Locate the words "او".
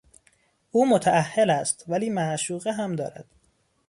0.71-0.85